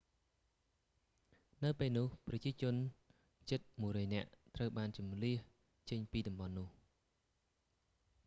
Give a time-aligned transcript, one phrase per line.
[1.63, 2.75] នៅពេលនោះ ប្រជាជន
[3.49, 5.39] ជិត 100 នាក់ត្រូវបានជម្លៀស
[5.89, 6.69] ចេញពីតំបន់នោះ